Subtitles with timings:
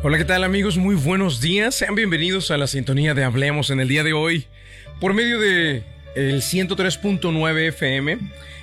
[0.00, 0.78] Hola, ¿qué tal amigos?
[0.78, 1.74] Muy buenos días.
[1.74, 4.46] Sean bienvenidos a la sintonía de Hablemos en el día de hoy
[5.00, 5.82] por medio de
[6.14, 8.16] el 103.9 FM,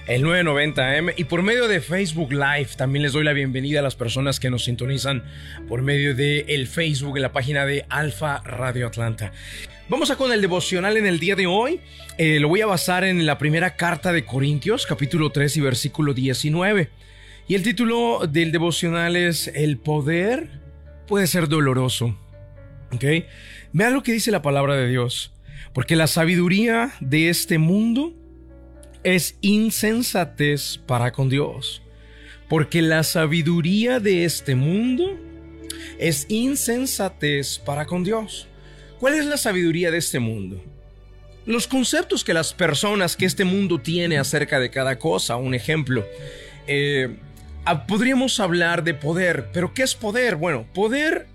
[0.08, 2.70] el 990 AM y por medio de Facebook Live.
[2.78, 5.26] También les doy la bienvenida a las personas que nos sintonizan
[5.68, 9.34] por medio de el Facebook en la página de Alfa Radio Atlanta.
[9.90, 11.82] Vamos a con el devocional en el día de hoy.
[12.18, 16.14] Eh, lo voy a basar en la primera carta de Corintios, capítulo 3 y versículo
[16.14, 16.90] 19.
[17.50, 20.65] Y el título del devocional es El poder
[21.08, 22.18] puede ser doloroso.
[22.92, 23.04] ¿Ok?
[23.74, 25.34] Vean lo que dice la palabra de Dios.
[25.74, 28.14] Porque la sabiduría de este mundo
[29.04, 31.82] es insensatez para con Dios.
[32.50, 35.20] Porque la sabiduría de este mundo
[36.00, 38.48] es insensatez para con Dios.
[39.00, 40.64] ¿Cuál es la sabiduría de este mundo?
[41.46, 45.36] Los conceptos que las personas que este mundo tiene acerca de cada cosa.
[45.36, 46.06] Un ejemplo.
[46.68, 47.18] Eh,
[47.88, 50.36] podríamos hablar de poder, pero ¿qué es poder?
[50.36, 51.28] Bueno, poder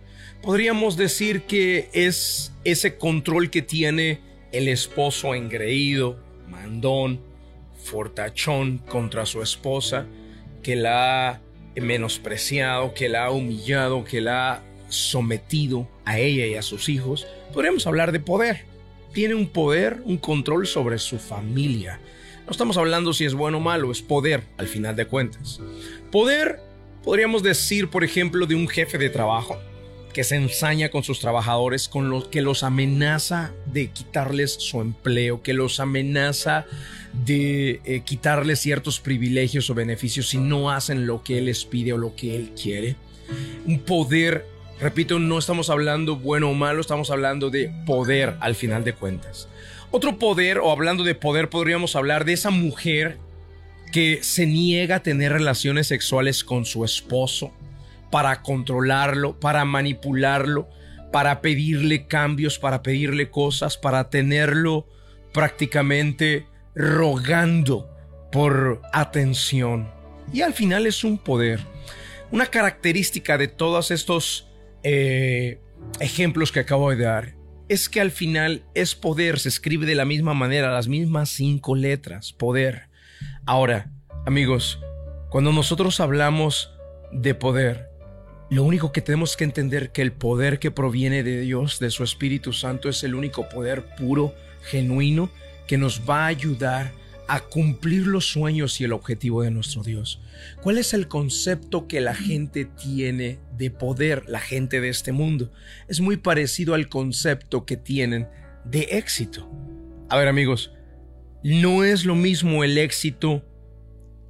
[0.43, 4.21] podríamos decir que es ese control que tiene
[4.53, 7.21] el esposo engreído, mandón,
[7.77, 10.07] fortachón contra su esposa,
[10.63, 11.41] que la ha
[11.77, 17.27] menospreciado, que la ha humillado, que la ha sometido a ella y a sus hijos.
[17.53, 18.65] Podríamos hablar de poder.
[19.13, 22.01] Tiene un poder, un control sobre su familia.
[22.47, 25.61] No estamos hablando si es bueno o malo, es poder al final de cuentas.
[26.11, 26.61] Poder,
[27.05, 29.59] podríamos decir, por ejemplo, de un jefe de trabajo
[30.13, 35.43] que se ensaña con sus trabajadores, con los que los amenaza de quitarles su empleo,
[35.43, 36.67] que los amenaza
[37.13, 41.93] de eh, quitarles ciertos privilegios o beneficios si no hacen lo que él les pide
[41.93, 42.97] o lo que él quiere.
[43.67, 44.47] Un poder,
[44.81, 49.49] repito, no estamos hablando bueno o malo, estamos hablando de poder al final de cuentas.
[49.93, 53.19] Otro poder, o hablando de poder, podríamos hablar de esa mujer
[53.93, 57.53] que se niega a tener relaciones sexuales con su esposo
[58.11, 60.69] para controlarlo, para manipularlo,
[61.11, 64.87] para pedirle cambios, para pedirle cosas, para tenerlo
[65.33, 67.89] prácticamente rogando
[68.31, 69.91] por atención.
[70.33, 71.59] Y al final es un poder.
[72.31, 74.47] Una característica de todos estos
[74.85, 75.59] eh,
[75.99, 77.40] ejemplos que acabo de dar
[77.71, 81.77] es que al final es poder, se escribe de la misma manera, las mismas cinco
[81.77, 82.89] letras, poder.
[83.47, 83.93] Ahora,
[84.27, 84.81] amigos,
[85.29, 86.73] cuando nosotros hablamos
[87.13, 87.89] de poder,
[88.51, 92.03] lo único que tenemos que entender que el poder que proviene de Dios, de su
[92.03, 95.31] Espíritu Santo, es el único poder puro, genuino,
[95.69, 96.91] que nos va a ayudar
[97.33, 100.21] a cumplir los sueños y el objetivo de nuestro Dios.
[100.63, 105.53] ¿Cuál es el concepto que la gente tiene de poder, la gente de este mundo?
[105.87, 108.29] Es muy parecido al concepto que tienen
[108.65, 109.49] de éxito.
[110.09, 110.73] A ver amigos,
[111.45, 113.45] no es lo mismo el éxito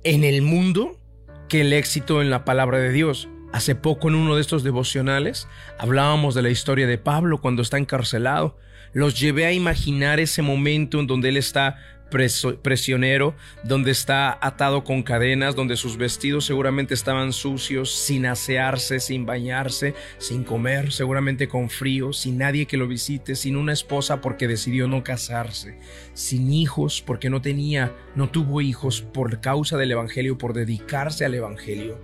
[0.04, 1.00] en el mundo
[1.48, 3.30] que el éxito en la palabra de Dios.
[3.50, 7.78] Hace poco en uno de estos devocionales hablábamos de la historia de Pablo cuando está
[7.78, 8.58] encarcelado.
[8.92, 11.78] Los llevé a imaginar ese momento en donde él está
[12.10, 13.34] presionero,
[13.64, 19.94] donde está atado con cadenas, donde sus vestidos seguramente estaban sucios, sin asearse, sin bañarse,
[20.18, 24.88] sin comer, seguramente con frío, sin nadie que lo visite, sin una esposa porque decidió
[24.88, 25.78] no casarse,
[26.12, 31.34] sin hijos porque no tenía, no tuvo hijos por causa del Evangelio, por dedicarse al
[31.34, 31.98] Evangelio.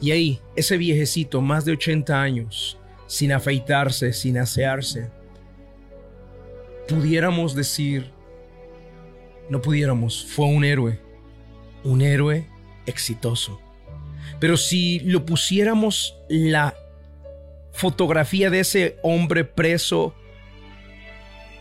[0.00, 5.10] Y ahí, ese viejecito, más de 80 años, sin afeitarse, sin asearse,
[6.88, 8.10] pudiéramos decir
[9.50, 11.00] no pudiéramos, fue un héroe,
[11.84, 12.46] un héroe
[12.86, 13.60] exitoso.
[14.38, 16.74] Pero si lo pusiéramos la
[17.72, 20.14] fotografía de ese hombre preso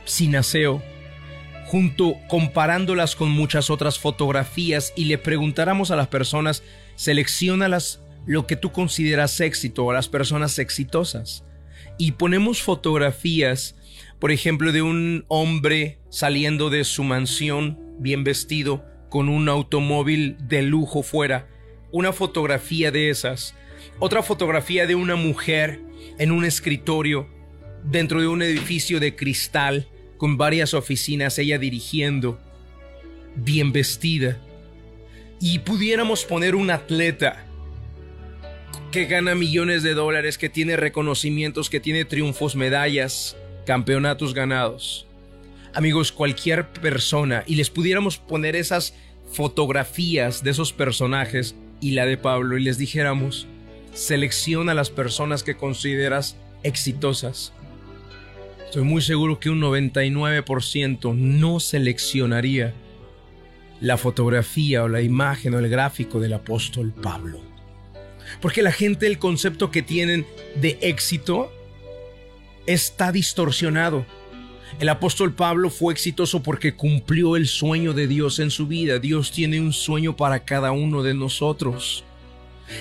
[0.05, 0.81] sin aseo,
[1.65, 6.63] junto comparándolas con muchas otras fotografías y le preguntáramos a las personas,
[6.95, 11.43] seleccionalas lo que tú consideras éxito a las personas exitosas.
[11.97, 13.75] Y ponemos fotografías
[14.19, 20.61] por ejemplo, de un hombre saliendo de su mansión bien vestido, con un automóvil de
[20.61, 21.47] lujo fuera,
[21.91, 23.55] una fotografía de esas,
[23.97, 25.81] otra fotografía de una mujer
[26.17, 27.27] en un escritorio
[27.83, 29.87] dentro de un edificio de cristal
[30.17, 32.39] con varias oficinas, ella dirigiendo,
[33.35, 34.37] bien vestida.
[35.39, 37.45] Y pudiéramos poner un atleta
[38.91, 43.37] que gana millones de dólares, que tiene reconocimientos, que tiene triunfos, medallas,
[43.69, 45.05] campeonatos ganados.
[45.75, 48.95] Amigos, cualquier persona, y les pudiéramos poner esas
[49.31, 53.45] fotografías de esos personajes y la de Pablo, y les dijéramos,
[53.93, 57.53] selecciona las personas que consideras exitosas.
[58.65, 62.73] Estoy muy seguro que un 99% no seleccionaría
[63.81, 67.39] la fotografía o la imagen o el gráfico del apóstol Pablo.
[68.41, 70.25] Porque la gente, el concepto que tienen
[70.59, 71.51] de éxito
[72.73, 74.05] está distorsionado.
[74.79, 78.99] El apóstol Pablo fue exitoso porque cumplió el sueño de Dios en su vida.
[78.99, 82.03] Dios tiene un sueño para cada uno de nosotros.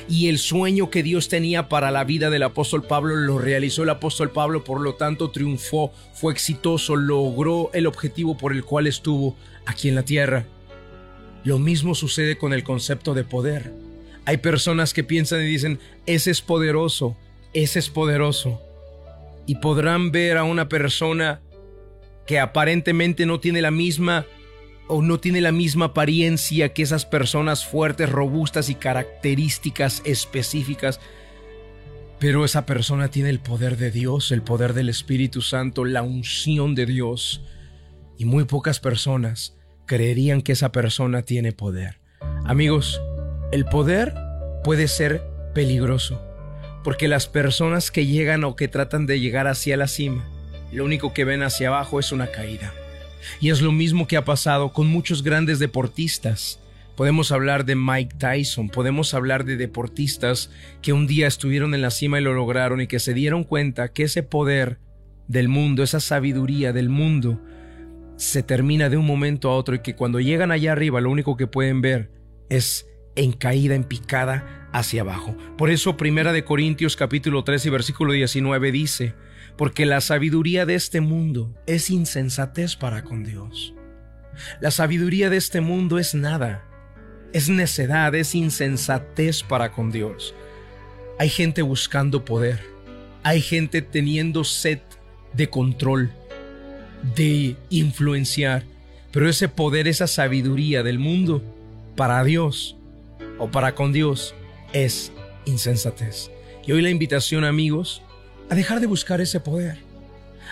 [0.07, 3.89] Y el sueño que Dios tenía para la vida del apóstol Pablo lo realizó el
[3.89, 9.35] apóstol Pablo, por lo tanto triunfó, fue exitoso, logró el objetivo por el cual estuvo
[9.65, 10.45] aquí en la tierra.
[11.45, 13.73] Lo mismo sucede con el concepto de poder.
[14.27, 17.17] Hay personas que piensan y dicen, ese es poderoso,
[17.55, 18.68] ese es poderoso.
[19.49, 21.41] Y podrán ver a una persona
[22.25, 24.27] que aparentemente no tiene la misma
[24.87, 31.01] o no tiene la misma apariencia que esas personas fuertes, robustas y características específicas.
[32.19, 36.75] Pero esa persona tiene el poder de Dios, el poder del Espíritu Santo, la unción
[36.75, 37.43] de Dios.
[38.19, 39.57] Y muy pocas personas
[39.87, 42.01] creerían que esa persona tiene poder.
[42.45, 43.01] Amigos,
[43.53, 44.15] el poder
[44.65, 45.23] puede ser
[45.55, 46.21] peligroso,
[46.89, 50.25] porque las personas que llegan o que tratan de llegar hacia la cima,
[50.73, 52.73] lo único que ven hacia abajo es una caída.
[53.43, 56.61] Y es lo mismo que ha pasado con muchos grandes deportistas.
[56.97, 60.51] Podemos hablar de Mike Tyson, podemos hablar de deportistas
[60.81, 63.93] que un día estuvieron en la cima y lo lograron y que se dieron cuenta
[63.93, 64.79] que ese poder
[65.27, 67.39] del mundo, esa sabiduría del mundo,
[68.17, 71.37] se termina de un momento a otro y que cuando llegan allá arriba lo único
[71.37, 72.11] que pueden ver
[72.49, 72.87] es
[73.19, 75.37] en caída, en picada hacia abajo.
[75.57, 79.15] Por eso Primera de Corintios capítulo 13 y versículo 19 dice,
[79.57, 83.75] porque la sabiduría de este mundo es insensatez para con Dios.
[84.61, 86.65] La sabiduría de este mundo es nada,
[87.33, 90.33] es necedad, es insensatez para con Dios.
[91.19, 92.61] Hay gente buscando poder,
[93.25, 94.79] hay gente teniendo sed
[95.35, 96.13] de control,
[97.17, 98.63] de influenciar,
[99.11, 101.43] pero ese poder, esa sabiduría del mundo,
[101.97, 102.78] para Dios
[103.39, 104.35] o para con Dios,
[104.73, 105.13] es
[105.45, 106.31] insensatez.
[106.67, 108.03] Y hoy la invitación, amigos,
[108.51, 109.79] a dejar de buscar ese poder,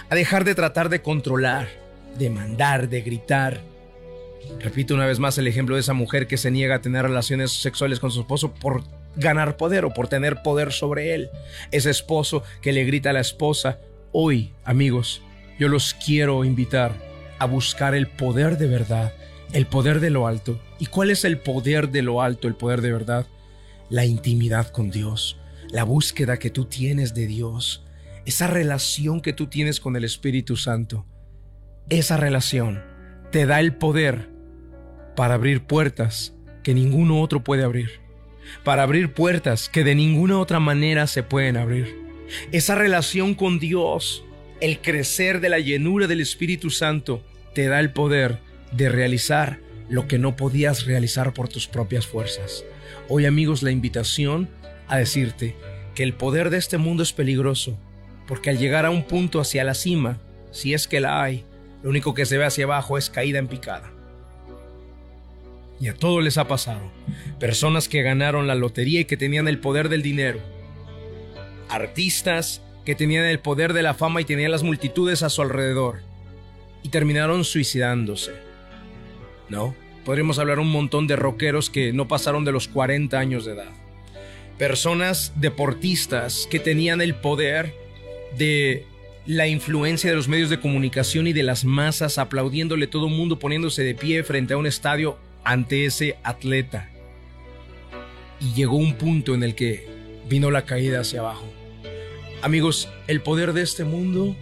[0.09, 1.69] a dejar de tratar de controlar,
[2.19, 3.61] de mandar, de gritar.
[4.61, 7.53] Repito una vez más el ejemplo de esa mujer que se niega a tener relaciones
[7.53, 8.85] sexuales con su esposo por
[9.17, 11.31] ganar poder o por tener poder sobre él.
[11.71, 13.79] Ese esposo que le grita a la esposa.
[14.13, 15.23] Hoy, amigos,
[15.59, 16.93] yo los quiero invitar
[17.39, 19.13] a buscar el poder de verdad,
[19.53, 20.61] el poder de lo alto.
[20.79, 23.27] ¿Y cuál es el poder de lo alto, el poder de verdad?
[23.89, 25.39] La intimidad con Dios,
[25.71, 27.85] la búsqueda que tú tienes de Dios,
[28.25, 31.07] esa relación que tú tienes con el Espíritu Santo.
[31.89, 32.83] Esa relación
[33.31, 34.29] te da el poder
[35.15, 38.01] para abrir puertas que ninguno otro puede abrir,
[38.65, 42.05] para abrir puertas que de ninguna otra manera se pueden abrir.
[42.51, 44.25] Esa relación con Dios
[44.61, 47.23] el crecer de la llenura del Espíritu Santo
[47.55, 48.39] te da el poder
[48.73, 49.59] de realizar
[49.89, 52.65] lo que no podías realizar por tus propias fuerzas.
[53.09, 54.49] Hoy amigos, la invitación
[54.89, 55.55] a decirte
[55.95, 57.79] que el poder de este mundo es peligroso,
[58.27, 60.19] porque al llegar a un punto hacia la cima,
[60.51, 61.45] si es que la hay,
[61.83, 63.93] lo único que se ve hacia abajo es caída en picada.
[65.79, 66.91] Y a todos les ha pasado.
[67.39, 70.41] Personas que ganaron la lotería y que tenían el poder del dinero.
[71.69, 76.01] Artistas que tenían el poder de la fama y tenían las multitudes a su alrededor.
[76.83, 78.46] Y terminaron suicidándose.
[79.49, 79.75] ¿No?
[80.05, 83.73] Podríamos hablar un montón de rockeros que no pasaron de los 40 años de edad.
[84.59, 87.75] Personas deportistas que tenían el poder
[88.39, 88.87] de
[89.27, 93.39] la influencia de los medios de comunicación y de las masas aplaudiéndole todo el mundo
[93.39, 96.89] poniéndose de pie frente a un estadio ante ese atleta.
[98.41, 99.89] Y llegó un punto en el que
[100.29, 101.47] vino la caída hacia abajo.
[102.43, 104.37] Amigos, el poder de este mundo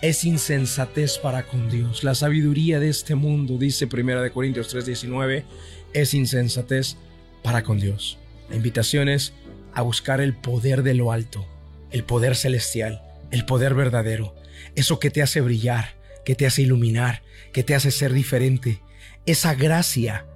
[0.00, 2.04] es insensatez para con Dios.
[2.04, 5.44] La sabiduría de este mundo, dice 1 Corintios 3:19,
[5.92, 6.96] es insensatez
[7.42, 8.18] para con Dios.
[8.48, 9.32] La invitación es
[9.74, 11.46] a buscar el poder de lo alto,
[11.90, 14.34] el poder celestial, el poder verdadero,
[14.76, 18.80] eso que te hace brillar, que te hace iluminar, que te hace ser diferente,
[19.26, 20.26] esa gracia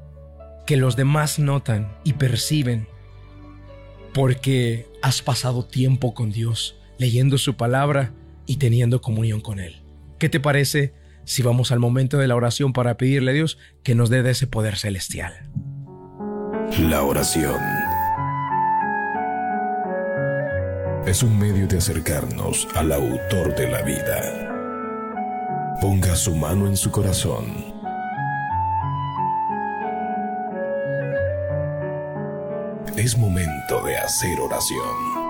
[0.66, 2.88] que los demás notan y perciben
[4.12, 8.12] porque has pasado tiempo con Dios, leyendo su palabra
[8.52, 9.82] y teniendo comunión con Él.
[10.18, 10.92] ¿Qué te parece
[11.24, 14.46] si vamos al momento de la oración para pedirle a Dios que nos dé ese
[14.46, 15.32] poder celestial?
[16.78, 17.58] La oración
[21.06, 25.78] es un medio de acercarnos al autor de la vida.
[25.80, 27.72] Ponga su mano en su corazón
[32.96, 35.21] es momento de hacer oración.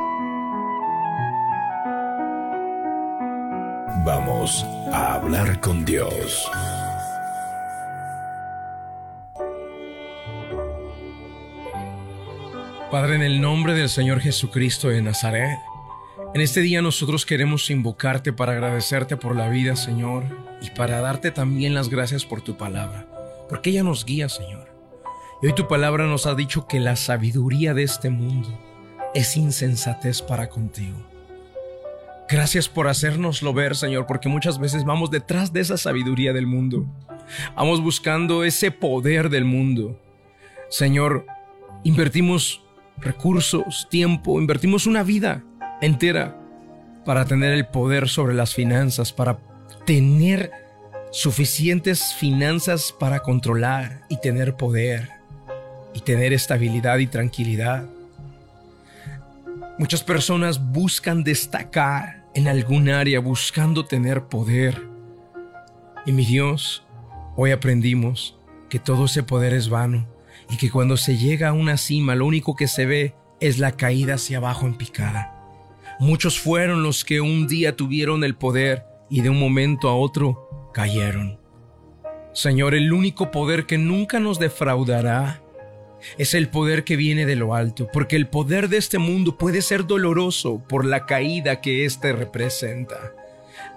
[4.05, 6.51] Vamos a hablar con Dios.
[12.91, 15.57] Padre, en el nombre del Señor Jesucristo de Nazaret,
[16.35, 20.25] en este día nosotros queremos invocarte para agradecerte por la vida, Señor,
[20.61, 23.07] y para darte también las gracias por tu palabra,
[23.49, 24.75] porque ella nos guía, Señor.
[25.43, 28.49] Y hoy tu palabra nos ha dicho que la sabiduría de este mundo
[29.15, 31.12] es insensatez para contigo.
[32.33, 36.87] Gracias por hacérnoslo ver, Señor, porque muchas veces vamos detrás de esa sabiduría del mundo.
[37.55, 40.01] Vamos buscando ese poder del mundo.
[40.71, 41.27] Señor,
[41.85, 42.65] invertimos
[42.97, 45.45] recursos, tiempo, invertimos una vida
[45.83, 46.39] entera
[47.05, 49.39] para tener el poder sobre las finanzas, para
[49.85, 50.53] tener
[51.11, 55.11] suficientes finanzas para controlar y tener poder
[55.93, 57.91] y tener estabilidad y tranquilidad.
[59.77, 64.89] Muchas personas buscan destacar en algún área buscando tener poder.
[66.07, 66.85] Y mi Dios,
[67.37, 70.09] hoy aprendimos que todo ese poder es vano
[70.51, 73.73] y que cuando se llega a una cima lo único que se ve es la
[73.73, 75.39] caída hacia abajo en picada.
[76.01, 80.71] Muchos fueron los que un día tuvieron el poder y de un momento a otro
[80.73, 81.39] cayeron.
[82.33, 85.42] Señor, el único poder que nunca nos defraudará
[86.19, 89.63] es el poder que viene de lo alto, porque el poder de este mundo puede
[89.63, 93.15] ser doloroso por la caída que éste representa.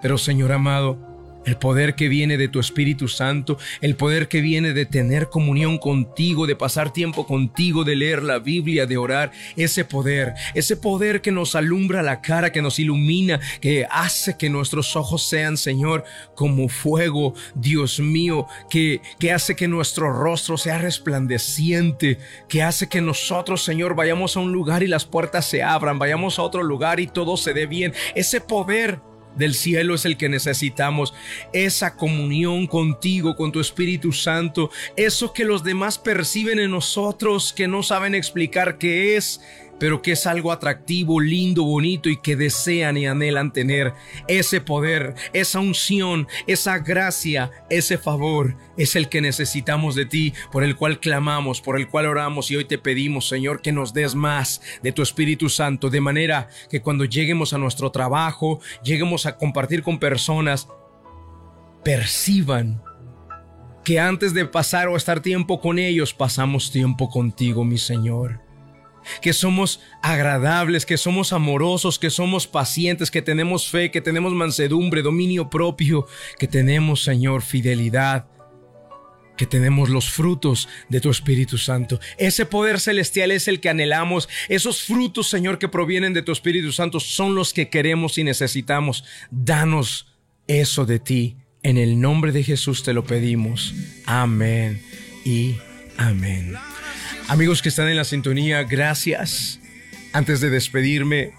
[0.02, 1.15] Pero Señor amado,
[1.46, 5.78] el poder que viene de tu Espíritu Santo, el poder que viene de tener comunión
[5.78, 11.22] contigo, de pasar tiempo contigo, de leer la Biblia, de orar, ese poder, ese poder
[11.22, 16.04] que nos alumbra la cara, que nos ilumina, que hace que nuestros ojos sean, Señor,
[16.34, 23.00] como fuego, Dios mío, que, que hace que nuestro rostro sea resplandeciente, que hace que
[23.00, 26.98] nosotros, Señor, vayamos a un lugar y las puertas se abran, vayamos a otro lugar
[26.98, 27.92] y todo se dé bien.
[28.16, 29.00] Ese poder
[29.36, 31.14] del cielo es el que necesitamos.
[31.52, 37.68] Esa comunión contigo, con tu Espíritu Santo, eso que los demás perciben en nosotros, que
[37.68, 39.40] no saben explicar qué es
[39.78, 43.92] pero que es algo atractivo, lindo, bonito y que desean y anhelan tener.
[44.28, 50.64] Ese poder, esa unción, esa gracia, ese favor es el que necesitamos de ti, por
[50.64, 54.14] el cual clamamos, por el cual oramos y hoy te pedimos, Señor, que nos des
[54.14, 59.36] más de tu Espíritu Santo, de manera que cuando lleguemos a nuestro trabajo, lleguemos a
[59.36, 60.68] compartir con personas,
[61.84, 62.82] perciban
[63.84, 68.45] que antes de pasar o estar tiempo con ellos, pasamos tiempo contigo, mi Señor
[69.20, 75.02] que somos agradables, que somos amorosos, que somos pacientes, que tenemos fe, que tenemos mansedumbre,
[75.02, 76.06] dominio propio,
[76.38, 78.26] que tenemos, Señor, fidelidad,
[79.36, 82.00] que tenemos los frutos de tu Espíritu Santo.
[82.18, 84.28] Ese poder celestial es el que anhelamos.
[84.48, 89.04] Esos frutos, Señor, que provienen de tu Espíritu Santo son los que queremos y necesitamos.
[89.30, 90.08] Danos
[90.46, 91.36] eso de ti.
[91.62, 93.74] En el nombre de Jesús te lo pedimos.
[94.06, 94.82] Amén
[95.24, 95.56] y
[95.96, 96.56] amén.
[97.28, 99.58] Amigos que están en la sintonía, gracias.
[100.12, 101.32] Antes de despedirme,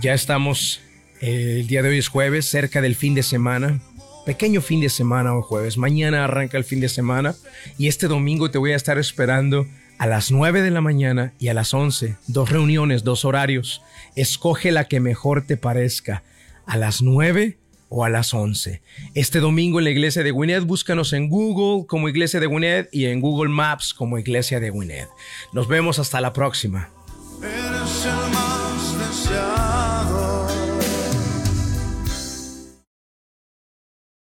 [0.00, 0.80] ya estamos,
[1.20, 3.80] eh, el día de hoy es jueves, cerca del fin de semana.
[4.24, 5.76] Pequeño fin de semana o jueves.
[5.76, 7.34] Mañana arranca el fin de semana
[7.76, 9.66] y este domingo te voy a estar esperando
[9.98, 12.16] a las 9 de la mañana y a las 11.
[12.28, 13.82] Dos reuniones, dos horarios.
[14.14, 16.22] Escoge la que mejor te parezca.
[16.64, 18.82] A las 9 o a las 11.
[19.14, 23.06] Este domingo en la iglesia de Gwynedd, búscanos en Google como iglesia de Gwynedd y
[23.06, 25.08] en Google Maps como iglesia de Gwynedd.
[25.52, 26.90] Nos vemos hasta la próxima.